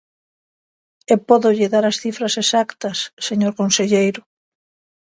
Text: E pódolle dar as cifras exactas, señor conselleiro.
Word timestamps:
E 1.13 1.15
pódolle 1.27 1.67
dar 1.73 1.85
as 1.87 1.99
cifras 2.03 2.33
exactas, 2.43 2.97
señor 3.27 3.53
conselleiro. 3.61 4.21